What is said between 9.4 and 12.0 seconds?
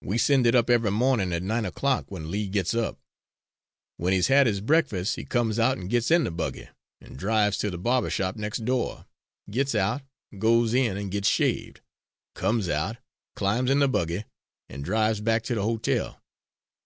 gits out, goes in an' gits shaved,